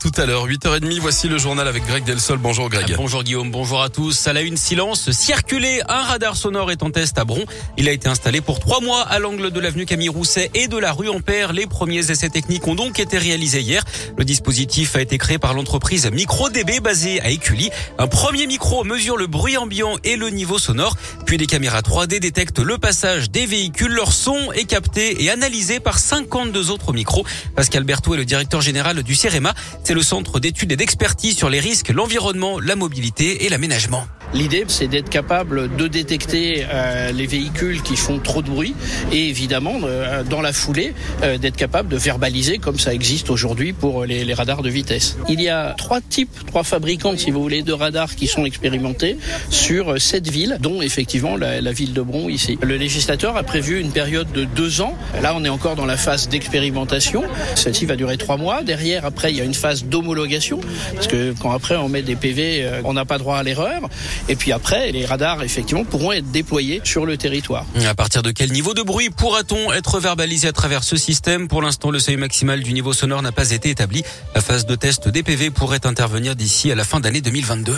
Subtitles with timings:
[0.00, 2.38] Tout à l'heure, 8h30, voici le journal avec Greg Delsol.
[2.38, 2.94] Bonjour Greg.
[2.96, 4.26] Bonjour Guillaume, bonjour à tous.
[4.26, 5.80] À la une, silence, circuler.
[5.88, 7.44] Un radar sonore est en test à Bron.
[7.76, 10.76] Il a été installé pour trois mois à l'angle de l'avenue Camille Rousset et de
[10.76, 11.52] la rue Ampère.
[11.52, 13.84] Les premiers essais techniques ont donc été réalisés hier.
[14.18, 17.70] Le dispositif a été créé par l'entreprise MicroDB basée à Écully.
[17.98, 20.96] Un premier micro mesure le bruit ambiant et le niveau sonore.
[21.24, 23.92] Puis des caméras 3D détectent le passage des véhicules.
[23.92, 27.24] Leur son est capté et analysé par 52 autres micros.
[27.54, 29.54] Pascal Berthaud est le directeur général du CEREMA.
[29.86, 34.04] C'est le centre d'études et d'expertise sur les risques, l'environnement, la mobilité et l'aménagement.
[34.36, 38.74] L'idée, c'est d'être capable de détecter euh, les véhicules qui font trop de bruit
[39.10, 43.72] et évidemment, euh, dans la foulée, euh, d'être capable de verbaliser comme ça existe aujourd'hui
[43.72, 45.16] pour les, les, radars de vitesse.
[45.30, 49.16] Il y a trois types, trois fabricants, si vous voulez, de radars qui sont expérimentés
[49.48, 52.58] sur sept villes, dont effectivement la, la ville de Bron ici.
[52.60, 54.98] Le législateur a prévu une période de deux ans.
[55.22, 57.24] Là, on est encore dans la phase d'expérimentation.
[57.54, 58.62] Celle-ci va durer trois mois.
[58.62, 60.60] Derrière, après, il y a une phase d'homologation
[60.92, 63.80] parce que quand après on met des PV, on n'a pas droit à l'erreur.
[64.28, 67.64] Et puis après, les radars, effectivement, pourront être déployés sur le territoire.
[67.86, 71.48] À partir de quel niveau de bruit pourra-t-on être verbalisé à travers ce système?
[71.48, 74.02] Pour l'instant, le seuil maximal du niveau sonore n'a pas été établi.
[74.34, 77.76] La phase de test des PV pourrait intervenir d'ici à la fin d'année 2022.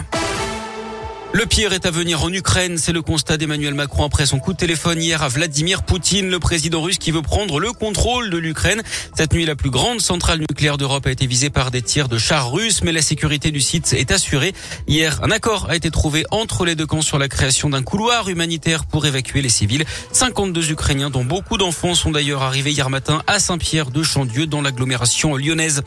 [1.31, 4.55] Le pire est à venir en Ukraine, c'est le constat d'Emmanuel Macron après son coup
[4.55, 8.39] de téléphone hier à Vladimir Poutine, le président russe qui veut prendre le contrôle de
[8.39, 8.83] l'Ukraine.
[9.15, 12.17] Cette nuit, la plus grande centrale nucléaire d'Europe a été visée par des tirs de
[12.17, 14.55] chars russes, mais la sécurité du site est assurée.
[14.87, 18.31] Hier, un accord a été trouvé entre les deux camps sur la création d'un couloir
[18.31, 19.85] humanitaire pour évacuer les civils.
[20.13, 24.63] 52 Ukrainiens, dont beaucoup d'enfants, sont d'ailleurs arrivés hier matin à Saint-Pierre de Chandieu, dans
[24.63, 25.83] l'agglomération lyonnaise.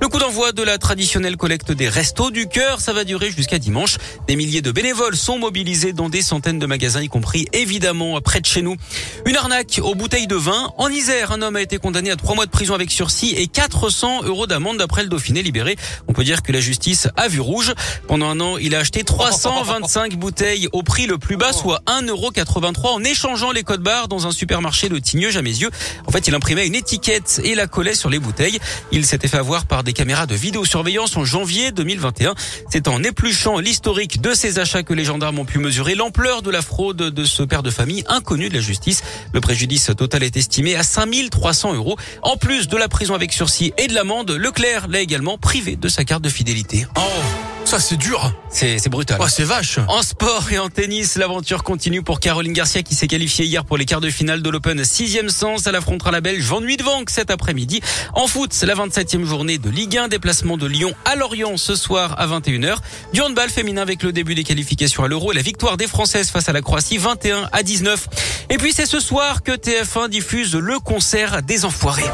[0.00, 3.58] Le coup d'envoi de la traditionnelle collecte des restos du cœur, ça va durer jusqu'à
[3.58, 3.96] dimanche.
[4.28, 8.42] Des milliers de bénévoles sont mobilisés dans des centaines de magasins, y compris évidemment près
[8.42, 8.76] de chez nous.
[9.24, 10.74] Une arnaque aux bouteilles de vin.
[10.76, 13.46] En Isère, un homme a été condamné à trois mois de prison avec sursis et
[13.46, 15.76] 400 euros d'amende d'après le Dauphiné libéré.
[16.06, 17.72] On peut dire que la justice a vu rouge.
[18.08, 22.10] Pendant un an, il a acheté 325 bouteilles au prix le plus bas, soit 1,83
[22.10, 25.70] euro en échangeant les codes barres dans un supermarché de Tigneux à mes yeux.
[26.06, 28.58] En fait, il imprimait une étiquette et la collait sur les bouteilles.
[28.92, 32.34] Il s'était fait avoir par des caméras de vidéosurveillance en janvier 2021.
[32.68, 36.50] C'est en épluchant l'historique de ces achats que les gendarmes ont pu mesurer l'ampleur de
[36.50, 39.02] la fraude de ce père de famille inconnu de la justice.
[39.32, 41.96] Le préjudice total est estimé à 5300 euros.
[42.22, 45.88] En plus de la prison avec sursis et de l'amende, Leclerc l'a également privé de
[45.88, 46.86] sa carte de fidélité.
[46.96, 48.32] Oh ça c'est dur.
[48.50, 49.18] C'est c'est brutal.
[49.20, 49.78] Oh, c'est vache.
[49.88, 53.76] En sport et en tennis, l'aventure continue pour Caroline Garcia qui s'est qualifiée hier pour
[53.76, 55.66] les quarts de finale de l'Open 6 sens.
[55.66, 57.80] Elle affrontera la Belge Van Vank cet après-midi.
[58.14, 61.74] En foot, c'est la 27e journée de Ligue 1, déplacement de Lyon à Lorient ce
[61.74, 62.76] soir à 21h.
[63.12, 66.30] Du handball féminin avec le début des qualifications à l'Euro et la victoire des Françaises
[66.30, 68.08] face à la Croatie 21 à 19.
[68.50, 72.04] Et puis c'est ce soir que TF1 diffuse le concert des Enfoirés.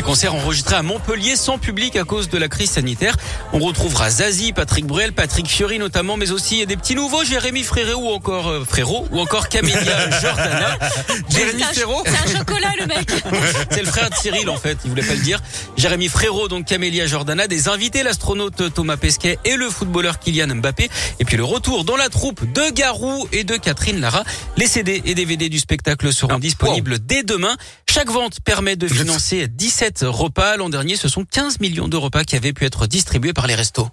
[0.00, 3.18] Un concert enregistré à Montpellier sans public à cause de la crise sanitaire.
[3.52, 8.00] On retrouvera Zazie, Patrick Bruel, Patrick Fiori notamment, mais aussi des petits nouveaux, Jérémy Frérot
[8.00, 10.78] ou encore euh, Frérot ou encore Camélia Jordana.
[11.28, 13.10] Jérémy Frérot C'est un chocolat le mec.
[13.70, 15.42] C'est le frère de Cyril en fait, il voulait pas le dire.
[15.76, 20.88] Jérémy Frérot, donc Camélia Jordana, des invités, l'astronaute Thomas Pesquet et le footballeur Kylian Mbappé.
[21.18, 24.24] Et puis le retour dans la troupe de Garou et de Catherine Lara.
[24.56, 27.54] Les CD et DVD du spectacle seront Ah, disponibles dès demain.
[27.86, 30.56] Chaque vente permet de financer 17 repas.
[30.56, 33.54] L'an dernier, ce sont 15 millions de repas qui avaient pu être distribués par les
[33.54, 33.88] restos.